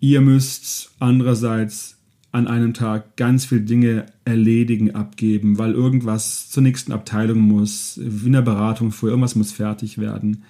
Ihr 0.00 0.22
müsst 0.22 0.92
andererseits 0.98 1.98
an 2.32 2.46
einem 2.46 2.74
Tag 2.74 3.16
ganz 3.16 3.44
viele 3.44 3.62
Dinge 3.62 4.06
erledigen, 4.24 4.94
abgeben, 4.94 5.58
weil 5.58 5.72
irgendwas 5.72 6.48
zur 6.48 6.62
nächsten 6.62 6.92
Abteilung 6.92 7.40
muss, 7.40 8.00
wie 8.02 8.26
in 8.26 8.32
der 8.32 8.42
Beratung 8.42 8.92
vorher, 8.92 9.12
irgendwas 9.12 9.34
muss 9.34 9.52
fertig 9.52 9.98
werden. 9.98 10.44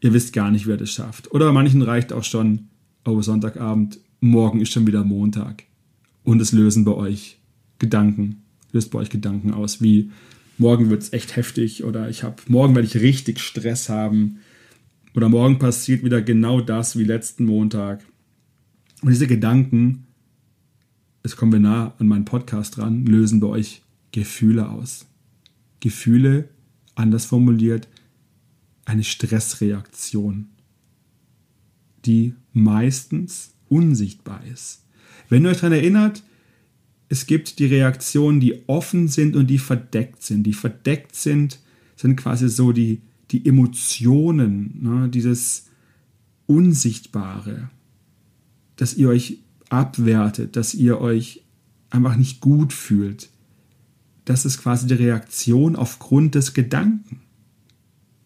Ihr 0.00 0.14
wisst 0.14 0.32
gar 0.32 0.50
nicht, 0.50 0.66
wer 0.66 0.76
das 0.76 0.90
schafft. 0.90 1.32
Oder 1.32 1.52
manchen 1.52 1.82
reicht 1.82 2.12
auch 2.12 2.24
schon, 2.24 2.68
oh, 3.04 3.20
Sonntagabend, 3.20 3.98
morgen 4.20 4.60
ist 4.60 4.72
schon 4.72 4.86
wieder 4.86 5.04
Montag. 5.04 5.64
Und 6.22 6.40
es 6.40 6.52
lösen 6.52 6.84
bei 6.84 6.92
euch 6.92 7.38
Gedanken, 7.78 8.42
löst 8.72 8.90
bei 8.90 9.00
euch 9.00 9.10
Gedanken 9.10 9.52
aus, 9.52 9.82
wie 9.82 10.10
morgen 10.58 10.90
wird 10.90 11.02
es 11.02 11.12
echt 11.12 11.36
heftig 11.36 11.84
oder 11.84 12.08
ich 12.08 12.22
habe, 12.22 12.36
morgen 12.48 12.74
werde 12.74 12.88
ich 12.88 12.96
richtig 12.96 13.40
Stress 13.40 13.88
haben 13.88 14.38
oder 15.14 15.28
morgen 15.28 15.58
passiert 15.58 16.02
wieder 16.02 16.22
genau 16.22 16.60
das 16.60 16.98
wie 16.98 17.04
letzten 17.04 17.44
Montag. 17.44 18.00
Und 19.02 19.10
diese 19.10 19.26
Gedanken, 19.26 20.06
jetzt 21.24 21.36
kommen 21.36 21.52
wir 21.52 21.60
nah 21.60 21.94
an 21.98 22.08
meinen 22.08 22.24
Podcast 22.24 22.76
dran, 22.76 23.04
lösen 23.06 23.40
bei 23.40 23.48
euch 23.48 23.82
Gefühle 24.12 24.68
aus. 24.68 25.06
Gefühle, 25.80 26.48
anders 26.94 27.26
formuliert, 27.26 27.88
eine 28.84 29.04
Stressreaktion, 29.04 30.48
die 32.04 32.34
meistens 32.52 33.54
unsichtbar 33.68 34.42
ist. 34.46 34.84
Wenn 35.28 35.44
ihr 35.44 35.50
euch 35.50 35.58
daran 35.58 35.72
erinnert, 35.72 36.22
es 37.08 37.26
gibt 37.26 37.58
die 37.58 37.66
Reaktionen, 37.66 38.40
die 38.40 38.68
offen 38.68 39.08
sind 39.08 39.36
und 39.36 39.48
die 39.48 39.58
verdeckt 39.58 40.22
sind. 40.22 40.44
Die 40.44 40.52
verdeckt 40.52 41.14
sind, 41.14 41.60
sind 41.96 42.16
quasi 42.16 42.48
so 42.48 42.72
die, 42.72 43.02
die 43.30 43.46
Emotionen, 43.46 44.78
ne, 44.82 45.08
dieses 45.08 45.66
Unsichtbare, 46.46 47.70
dass 48.76 48.94
ihr 48.94 49.08
euch 49.08 49.38
abwertet, 49.68 50.56
dass 50.56 50.74
ihr 50.74 51.00
euch 51.00 51.42
einfach 51.90 52.16
nicht 52.16 52.40
gut 52.40 52.72
fühlt. 52.72 53.28
Das 54.24 54.44
ist 54.44 54.58
quasi 54.58 54.86
die 54.86 54.94
Reaktion 54.94 55.76
aufgrund 55.76 56.34
des 56.34 56.52
Gedanken. 56.52 57.20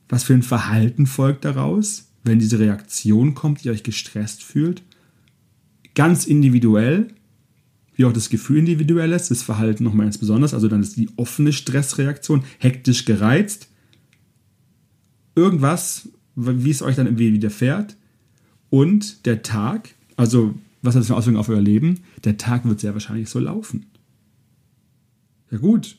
Was 0.08 0.24
für 0.24 0.34
ein 0.34 0.42
Verhalten 0.42 1.06
folgt 1.06 1.44
daraus, 1.44 2.08
wenn 2.24 2.38
diese 2.38 2.58
Reaktion 2.58 3.34
kommt, 3.34 3.64
ihr 3.64 3.72
euch 3.72 3.82
gestresst 3.82 4.42
fühlt? 4.42 4.82
Ganz 5.94 6.26
individuell 6.26 7.08
wie 8.00 8.06
auch 8.06 8.14
das 8.14 8.30
Gefühl 8.30 8.60
individuell 8.60 9.12
ist, 9.12 9.30
das 9.30 9.42
Verhalten 9.42 9.84
nochmal 9.84 10.06
ganz 10.06 10.16
besonders. 10.16 10.54
Also 10.54 10.68
dann 10.68 10.80
ist 10.80 10.96
die 10.96 11.10
offene 11.16 11.52
Stressreaktion, 11.52 12.44
hektisch 12.56 13.04
gereizt, 13.04 13.68
irgendwas, 15.34 16.08
wie 16.34 16.70
es 16.70 16.80
euch 16.80 16.96
dann 16.96 17.04
irgendwie 17.06 17.34
widerfährt. 17.34 17.96
Und 18.70 19.26
der 19.26 19.42
Tag, 19.42 19.90
also 20.20 20.54
was 20.82 20.94
hat 20.94 21.00
das 21.00 21.06
für 21.08 21.16
Auswirkungen 21.16 21.40
auf 21.40 21.48
euer 21.48 21.60
Leben? 21.60 22.00
Der 22.24 22.36
Tag 22.36 22.66
wird 22.66 22.80
sehr 22.80 22.92
wahrscheinlich 22.92 23.30
so 23.30 23.38
laufen. 23.38 23.86
Ja 25.50 25.58
gut, 25.58 25.96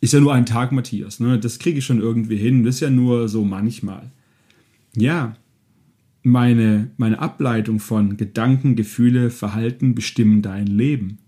ist 0.00 0.12
ja 0.12 0.20
nur 0.20 0.34
ein 0.34 0.46
Tag, 0.46 0.70
Matthias. 0.72 1.18
Ne? 1.18 1.38
Das 1.38 1.58
kriege 1.58 1.78
ich 1.78 1.84
schon 1.84 2.00
irgendwie 2.00 2.36
hin. 2.36 2.62
Das 2.62 2.76
ist 2.76 2.80
ja 2.80 2.90
nur 2.90 3.28
so 3.28 3.44
manchmal. 3.44 4.10
Ja, 4.94 5.34
meine, 6.22 6.90
meine 6.98 7.20
Ableitung 7.20 7.80
von 7.80 8.18
Gedanken, 8.18 8.76
Gefühle, 8.76 9.30
Verhalten 9.30 9.94
bestimmen 9.94 10.42
dein 10.42 10.66
Leben. 10.66 11.18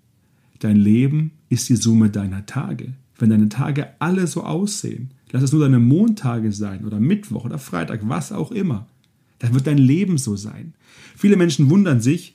Dein 0.58 0.76
Leben 0.76 1.32
ist 1.48 1.70
die 1.70 1.76
Summe 1.76 2.10
deiner 2.10 2.44
Tage. 2.44 2.92
Wenn 3.18 3.30
deine 3.30 3.48
Tage 3.48 3.88
alle 3.98 4.26
so 4.26 4.42
aussehen, 4.42 5.10
lass 5.32 5.42
es 5.42 5.52
nur 5.52 5.62
deine 5.62 5.80
Montage 5.80 6.52
sein 6.52 6.84
oder 6.84 7.00
Mittwoch 7.00 7.46
oder 7.46 7.58
Freitag, 7.58 8.00
was 8.08 8.30
auch 8.30 8.52
immer, 8.52 8.86
dann 9.44 9.54
wird 9.54 9.66
dein 9.66 9.78
Leben 9.78 10.16
so 10.16 10.36
sein. 10.36 10.72
Viele 11.16 11.36
Menschen 11.36 11.68
wundern 11.68 12.00
sich, 12.00 12.34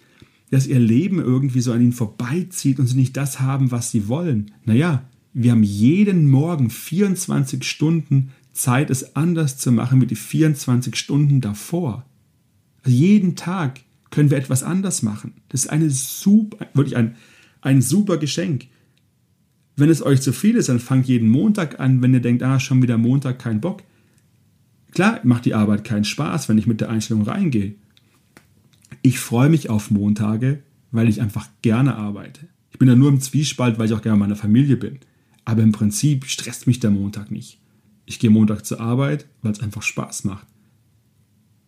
dass 0.52 0.68
ihr 0.68 0.80
Leben 0.80 1.20
irgendwie 1.20 1.62
so 1.62 1.72
an 1.72 1.82
ihnen 1.82 1.92
vorbeizieht 1.92 2.80
und 2.80 2.86
sie 2.88 2.96
nicht 2.96 3.18
das 3.18 3.40
haben, 3.40 3.72
was 3.72 3.92
sie 3.92 4.08
wollen. 4.08 4.52
Naja, 4.64 5.04
wir 5.34 5.52
haben 5.52 5.64
jeden 5.64 6.30
Morgen 6.30 6.70
24 6.70 7.64
Stunden 7.64 8.30
Zeit, 8.54 8.90
es 8.90 9.16
anders 9.16 9.58
zu 9.58 9.72
machen 9.72 10.02
wie 10.02 10.06
die 10.06 10.16
24 10.16 10.96
Stunden 10.96 11.42
davor. 11.42 12.06
Also 12.84 12.96
jeden 12.96 13.36
Tag 13.36 13.82
können 14.12 14.30
wir 14.30 14.38
etwas 14.38 14.64
anders 14.64 15.02
machen. 15.02 15.34
Das 15.50 15.66
ist 15.66 15.70
eine 15.70 15.90
super, 15.90 16.68
wirklich 16.74 16.96
ein, 16.96 17.16
ein 17.62 17.82
super 17.82 18.18
Geschenk. 18.18 18.68
Wenn 19.76 19.90
es 19.90 20.04
euch 20.04 20.22
zu 20.22 20.34
viel 20.34 20.56
ist, 20.56 20.70
dann 20.70 20.80
fangt 20.80 21.08
jeden 21.08 21.30
Montag 21.30 21.80
an, 21.80 22.02
wenn 22.02 22.14
ihr 22.14 22.20
denkt, 22.20 22.44
ah, 22.44 22.60
schon 22.60 22.82
wieder 22.82 22.98
Montag, 22.98 23.40
kein 23.40 23.62
Bock. 23.62 23.84
Klar 25.00 25.22
macht 25.24 25.46
die 25.46 25.54
Arbeit 25.54 25.84
keinen 25.86 26.04
Spaß, 26.04 26.50
wenn 26.50 26.58
ich 26.58 26.68
mit 26.68 26.82
der 26.82 26.90
Einstellung 26.90 27.24
reingehe. 27.24 27.76
Ich 29.02 29.20
freue 29.20 29.50
mich 29.50 29.70
auf 29.70 29.92
Montage, 29.92 30.62
weil 30.92 31.08
ich 31.08 31.22
einfach 31.22 31.48
gerne 31.62 31.96
arbeite. 31.96 32.48
Ich 32.72 32.80
bin 32.80 32.88
da 32.88 32.96
nur 32.96 33.10
im 33.10 33.22
Zwiespalt, 33.22 33.80
weil 33.80 33.86
ich 33.86 33.94
auch 33.94 34.02
gerne 34.02 34.18
meiner 34.18 34.36
Familie 34.36 34.76
bin. 34.76 35.00
Aber 35.46 35.64
im 35.64 35.72
Prinzip 35.72 36.26
stresst 36.26 36.68
mich 36.68 36.80
der 36.80 36.92
Montag 36.92 37.32
nicht. 37.32 37.60
Ich 38.06 38.20
gehe 38.20 38.30
Montag 38.30 38.66
zur 38.66 38.82
Arbeit, 38.82 39.26
weil 39.42 39.54
es 39.54 39.62
einfach 39.62 39.84
Spaß 39.84 40.26
macht 40.26 40.46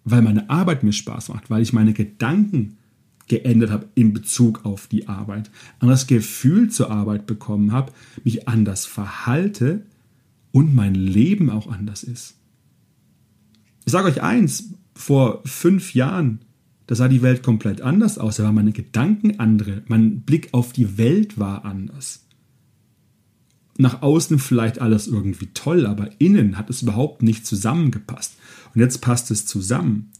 weil 0.04 0.22
meine 0.22 0.50
Arbeit 0.50 0.84
mir 0.84 0.94
Spaß 0.94 1.30
macht, 1.30 1.50
weil 1.50 1.62
ich 1.62 1.74
meine 1.74 1.94
Gedanken 1.94 2.78
geändert 3.28 3.72
habe 3.72 3.88
in 3.96 4.14
Bezug 4.14 4.66
auf 4.66 4.88
die 4.88 5.08
Arbeit, 5.08 5.50
anderes 5.80 6.08
Gefühl 6.08 6.70
zur 6.70 6.92
Arbeit 6.92 7.28
bekommen 7.28 7.72
habe, 7.72 7.94
mich 8.24 8.48
anders 8.48 8.86
verhalte 8.86 9.86
und 10.52 10.76
mein 10.76 10.96
Leben 10.96 11.50
auch 11.50 11.72
anders 11.72 12.04
ist. 12.04 12.36
Ich 13.92 13.94
sage 13.94 14.08
euch 14.08 14.24
eins, 14.24 14.74
vor 14.96 15.42
fünf 15.44 15.94
Jahren, 15.96 16.40
da 16.88 16.96
sah 16.96 17.10
die 17.10 17.22
Welt 17.22 17.44
komplett 17.44 17.82
anders 17.82 18.18
aus, 18.18 18.38
da 18.38 18.46
waren 18.46 18.56
meine 18.56 18.72
Gedanken 18.72 19.38
andere, 19.38 19.84
mein 19.88 20.22
Blick 20.22 20.48
auf 20.54 20.72
die 20.72 20.98
Welt 20.98 21.38
war 21.38 21.66
anders. 21.66 22.26
Nach 23.78 24.02
außen 24.02 24.40
vielleicht 24.40 24.80
alles 24.80 25.08
irgendwie 25.08 25.48
toll, 25.48 25.86
aber 25.86 26.10
innen 26.20 26.58
hat 26.58 26.70
es 26.70 26.84
überhaupt 26.84 27.22
nicht 27.22 27.46
zusammengepasst. 27.46 28.36
Und 28.74 28.80
jetzt 28.80 29.02
passt 29.02 29.30
es 29.30 29.46
zusammen. 29.46 30.12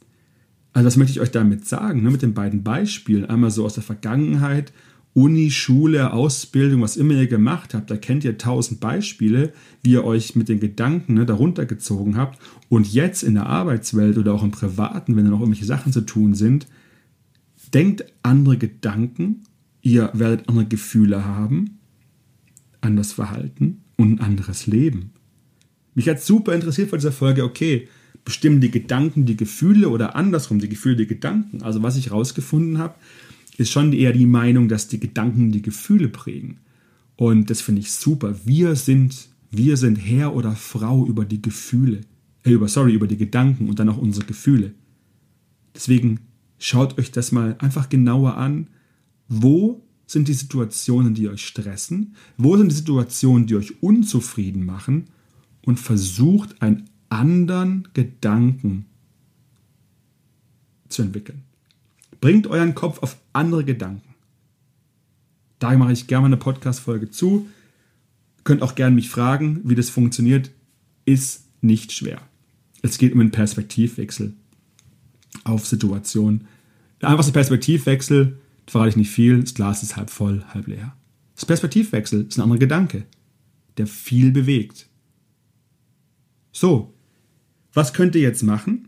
Also 0.74 0.88
was 0.88 0.98
möchte 0.98 1.14
ich 1.14 1.22
euch 1.22 1.32
damit 1.32 1.66
sagen, 1.66 2.04
ne, 2.04 2.12
mit 2.12 2.24
den 2.24 2.34
beiden 2.34 2.64
Beispielen? 2.64 3.24
Einmal 3.24 3.52
so 3.52 3.64
aus 3.64 3.76
der 3.76 3.84
Vergangenheit, 3.84 4.74
Uni, 5.14 5.52
Schule, 5.52 6.14
Ausbildung, 6.14 6.82
was 6.82 6.96
immer 6.96 7.16
ihr 7.16 7.28
gemacht 7.28 7.74
habt, 7.74 7.92
da 7.92 7.98
kennt 7.98 8.24
ihr 8.24 8.38
tausend 8.38 8.80
Beispiele, 8.80 9.52
wie 9.84 9.92
ihr 9.92 10.06
euch 10.06 10.36
mit 10.36 10.48
den 10.48 10.62
Gedanken 10.62 11.16
ne, 11.16 11.26
darunter 11.26 11.66
gezogen 11.66 12.16
habt. 12.16 12.40
Und 12.70 12.92
jetzt 12.92 13.22
in 13.24 13.34
der 13.34 13.48
Arbeitswelt 13.48 14.18
oder 14.18 14.34
auch 14.34 14.44
im 14.44 14.52
Privaten, 14.52 15.16
wenn 15.16 15.26
da 15.26 15.32
noch 15.32 15.42
irgendwelche 15.42 15.66
Sachen 15.66 15.92
zu 15.92 16.02
tun 16.02 16.34
sind, 16.34 16.68
denkt 17.74 18.06
andere 18.24 18.58
Gedanken, 18.58 19.44
ihr 19.82 20.10
werdet 20.14 20.48
andere 20.48 20.66
Gefühle 20.66 21.26
haben, 21.26 21.80
anders 22.80 23.12
verhalten 23.12 23.82
und 23.98 24.14
ein 24.14 24.20
anderes 24.22 24.66
Leben. 24.68 25.12
Mich 25.94 26.08
hat 26.08 26.22
super 26.22 26.54
interessiert 26.54 26.90
vor 26.90 26.98
dieser 26.98 27.12
Folge, 27.12 27.44
okay, 27.44 27.90
bestimmen 28.24 28.62
die 28.62 28.72
Gedanken 28.72 29.26
die 29.26 29.36
Gefühle 29.36 29.90
oder 29.90 30.16
andersrum 30.16 30.60
die 30.60 30.70
Gefühle 30.70 30.96
die 30.96 31.08
Gedanken. 31.08 31.64
Also 31.64 31.84
was 31.84 31.98
ich 31.98 32.08
herausgefunden 32.08 32.78
habe, 32.78 32.96
ist 33.58 33.72
schon 33.72 33.94
eher 33.94 34.14
die 34.14 34.26
Meinung, 34.26 34.68
dass 34.68 34.88
die 34.88 35.00
Gedanken 35.00 35.52
die 35.52 35.62
Gefühle 35.62 36.08
prägen. 36.08 36.60
Und 37.16 37.50
das 37.50 37.62
finde 37.62 37.82
ich 37.82 37.92
super. 37.92 38.36
Wir 38.46 38.76
sind, 38.76 39.30
wir 39.52 39.78
sind 39.78 39.98
Herr 39.98 40.36
oder 40.36 40.56
Frau 40.56 41.06
über 41.06 41.26
die 41.26 41.42
Gefühle. 41.42 42.02
Äh, 42.44 42.52
über, 42.52 42.68
sorry, 42.68 42.94
über 42.94 43.08
die 43.08 43.18
Gedanken 43.18 43.70
und 43.70 43.80
dann 43.80 43.90
auch 43.90 43.98
unsere 43.98 44.26
Gefühle. 44.26 44.74
Deswegen 45.76 46.22
schaut 46.58 46.98
euch 46.98 47.12
das 47.12 47.32
mal 47.32 47.56
einfach 47.60 47.90
genauer 47.90 48.38
an. 48.38 48.68
Wo 49.28 49.84
sind 50.08 50.28
die 50.28 50.34
Situationen, 50.34 51.14
die 51.14 51.30
euch 51.30 51.46
stressen? 51.46 52.16
Wo 52.38 52.58
sind 52.58 52.72
die 52.72 52.76
Situationen, 52.76 53.48
die 53.48 53.56
euch 53.56 53.82
unzufrieden 53.82 54.66
machen? 54.66 55.06
Und 55.64 55.80
versucht 55.80 56.62
ein 56.62 56.90
anderen 57.10 57.88
Gedanken 57.94 58.86
zu 60.90 61.04
entwickeln. 61.04 61.44
Bringt 62.22 62.46
euren 62.48 62.76
Kopf 62.76 63.00
auf 63.00 63.18
andere 63.34 63.66
Gedanken. 63.66 64.14
Da 65.58 65.76
mache 65.76 65.92
ich 65.92 66.08
gerne 66.08 66.28
eine 66.28 66.38
Podcast-Folge 66.38 67.10
zu. 67.10 67.50
Könnt 68.44 68.62
auch 68.62 68.76
gerne 68.76 68.96
mich 68.96 69.10
fragen, 69.10 69.62
wie 69.64 69.76
das 69.76 69.90
funktioniert. 69.90 70.52
Ist 71.04 71.46
nicht 71.62 71.92
schwer. 71.92 72.22
Es 72.84 73.00
geht 73.00 73.14
um 73.14 73.20
einen 73.20 73.32
Perspektivwechsel 73.32 74.34
auf 75.44 75.66
Situationen. 75.66 76.48
Der 77.02 77.10
einfachste 77.10 77.34
Perspektivwechsel, 77.34 78.38
da 78.68 78.72
verrate 78.72 78.90
ich 78.90 78.98
nicht 78.98 79.12
viel, 79.12 79.42
das 79.42 79.56
Glas 79.56 79.82
ist 79.82 79.98
halb 79.98 80.12
voll, 80.12 80.44
halb 80.54 80.68
leer. 80.68 80.96
Das 81.36 81.46
Perspektivwechsel 81.46 82.28
ist 82.28 82.38
ein 82.38 82.44
anderer 82.44 82.60
Gedanke, 82.60 83.06
der 83.78 83.88
viel 83.88 84.32
bewegt. 84.32 84.88
So, 86.52 86.94
was 87.74 87.94
könnt 87.94 88.14
ihr 88.14 88.22
jetzt 88.22 88.44
machen? 88.44 88.88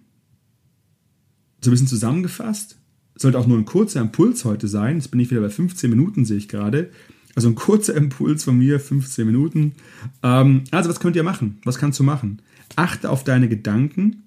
So 1.61 1.69
ein 1.69 1.71
bisschen 1.71 1.87
zusammengefasst. 1.87 2.77
Sollte 3.15 3.37
auch 3.37 3.47
nur 3.47 3.57
ein 3.57 3.65
kurzer 3.65 4.01
Impuls 4.01 4.43
heute 4.45 4.67
sein. 4.67 4.97
Jetzt 4.97 5.09
bin 5.09 5.19
ich 5.19 5.29
wieder 5.29 5.41
bei 5.41 5.49
15 5.49 5.89
Minuten, 5.89 6.25
sehe 6.25 6.37
ich 6.37 6.47
gerade. 6.47 6.89
Also 7.35 7.49
ein 7.49 7.55
kurzer 7.55 7.95
Impuls 7.95 8.43
von 8.43 8.57
mir, 8.57 8.79
15 8.79 9.25
Minuten. 9.25 9.73
Ähm, 10.21 10.63
also 10.71 10.89
was 10.89 10.99
könnt 10.99 11.15
ihr 11.15 11.23
machen? 11.23 11.59
Was 11.63 11.77
kannst 11.77 11.99
du 11.99 12.03
machen? 12.03 12.41
Achte 12.75 13.09
auf 13.09 13.23
deine 13.23 13.47
Gedanken. 13.47 14.23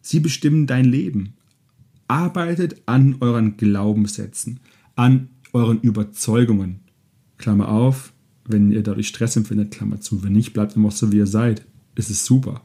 Sie 0.00 0.20
bestimmen 0.20 0.66
dein 0.66 0.84
Leben. 0.84 1.34
Arbeitet 2.06 2.82
an 2.86 3.16
euren 3.20 3.56
Glaubenssätzen, 3.56 4.60
an 4.96 5.28
euren 5.52 5.80
Überzeugungen. 5.80 6.80
Klammer 7.36 7.68
auf, 7.68 8.12
wenn 8.46 8.72
ihr 8.72 8.82
dadurch 8.82 9.08
Stress 9.08 9.36
empfindet, 9.36 9.70
Klammer 9.70 10.00
zu. 10.00 10.24
Wenn 10.24 10.32
nicht, 10.32 10.52
bleibt 10.52 10.74
immer 10.74 10.90
so, 10.90 11.12
wie 11.12 11.18
ihr 11.18 11.26
seid. 11.26 11.66
Es 11.94 12.10
ist 12.10 12.24
super. 12.24 12.62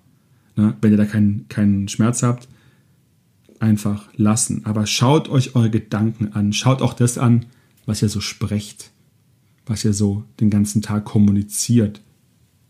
Ne? 0.55 0.75
Wenn 0.81 0.91
ihr 0.91 0.97
da 0.97 1.05
keinen, 1.05 1.47
keinen 1.49 1.87
Schmerz 1.87 2.23
habt, 2.23 2.47
einfach 3.63 4.10
lassen. 4.15 4.65
Aber 4.65 4.86
schaut 4.86 5.29
euch 5.29 5.55
eure 5.55 5.72
Gedanken 5.72 6.34
an. 6.34 6.53
Schaut 6.53 6.82
auch 6.82 6.93
das 6.93 7.17
an, 7.17 7.46
was 7.86 8.01
ihr 8.01 8.10
so 8.10 8.20
sprecht, 8.20 8.91
was 9.65 9.86
ihr 9.86 9.93
so 9.93 10.25
den 10.39 10.50
ganzen 10.50 10.82
Tag 10.82 11.05
kommuniziert. 11.05 12.01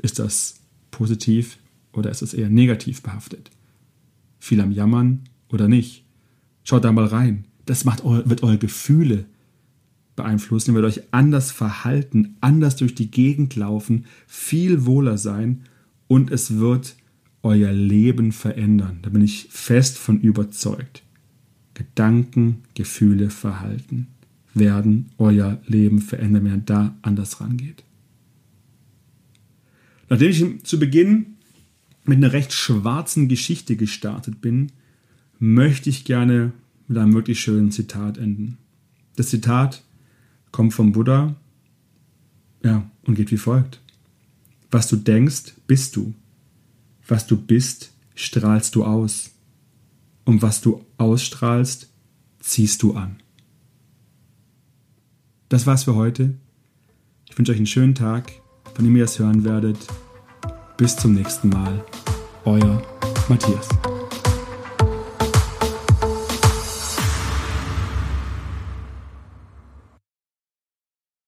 Ist 0.01 0.19
das 0.19 0.61
positiv 0.91 1.57
oder 1.91 2.11
ist 2.11 2.21
es 2.21 2.33
eher 2.33 2.49
negativ 2.49 3.01
behaftet? 3.01 3.49
Viel 4.39 4.61
am 4.61 4.71
Jammern 4.71 5.21
oder 5.49 5.67
nicht? 5.67 6.05
Schaut 6.63 6.85
da 6.85 6.91
mal 6.91 7.05
rein. 7.05 7.45
Das 7.65 7.85
macht, 7.85 8.03
wird 8.05 8.43
eure 8.43 8.57
Gefühle 8.57 9.25
beeinflussen, 10.15 10.71
ihr 10.71 10.75
werdet 10.75 10.97
euch 10.97 11.03
anders 11.11 11.51
verhalten, 11.51 12.35
anders 12.39 12.75
durch 12.75 12.93
die 12.93 13.09
Gegend 13.09 13.55
laufen, 13.55 14.05
viel 14.27 14.85
wohler 14.85 15.17
sein 15.17 15.63
und 16.07 16.29
es 16.29 16.57
wird 16.57 16.95
euer 17.43 17.71
Leben 17.71 18.31
verändern. 18.31 18.99
Da 19.01 19.09
bin 19.09 19.21
ich 19.21 19.47
fest 19.49 19.97
von 19.97 20.19
überzeugt. 20.19 21.03
Gedanken, 21.73 22.63
Gefühle, 22.73 23.29
Verhalten 23.29 24.07
werden 24.53 25.09
euer 25.17 25.61
Leben 25.65 26.01
verändern, 26.01 26.45
wenn 26.45 26.53
ihr 26.53 26.57
da 26.57 26.95
anders 27.01 27.41
rangeht. 27.41 27.83
Nachdem 30.09 30.29
ich 30.29 30.63
zu 30.63 30.79
Beginn 30.79 31.37
mit 32.05 32.17
einer 32.17 32.33
recht 32.33 32.53
schwarzen 32.53 33.27
Geschichte 33.27 33.75
gestartet 33.75 34.41
bin, 34.41 34.71
möchte 35.39 35.89
ich 35.89 36.05
gerne 36.05 36.53
mit 36.87 36.97
einem 36.97 37.13
wirklich 37.13 37.39
schönen 37.39 37.71
Zitat 37.71 38.17
enden. 38.17 38.57
Das 39.15 39.29
Zitat 39.29 39.83
kommt 40.51 40.73
vom 40.73 40.91
Buddha 40.91 41.35
ja, 42.63 42.89
und 43.03 43.15
geht 43.15 43.31
wie 43.31 43.37
folgt. 43.37 43.81
Was 44.71 44.87
du 44.87 44.95
denkst, 44.95 45.55
bist 45.67 45.95
du. 45.95 46.13
Was 47.07 47.27
du 47.27 47.37
bist, 47.37 47.91
strahlst 48.15 48.75
du 48.75 48.85
aus. 48.85 49.31
Und 50.25 50.41
was 50.41 50.61
du 50.61 50.85
ausstrahlst, 50.97 51.89
ziehst 52.39 52.81
du 52.83 52.93
an. 52.93 53.17
Das 55.49 55.67
war's 55.67 55.83
für 55.83 55.95
heute. 55.95 56.33
Ich 57.29 57.37
wünsche 57.37 57.51
euch 57.51 57.57
einen 57.57 57.67
schönen 57.67 57.95
Tag, 57.95 58.31
von 58.73 58.85
dem 58.85 58.95
ihr 58.95 59.03
es 59.03 59.19
hören 59.19 59.43
werdet. 59.43 59.77
Bis 60.77 60.95
zum 60.95 61.13
nächsten 61.13 61.49
Mal. 61.49 61.83
Euer 62.45 62.81
Matthias. 63.27 63.69